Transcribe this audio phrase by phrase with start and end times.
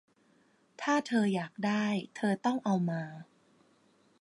[0.81, 3.01] ถ้าเธออยากได้ เธอต้องเอามา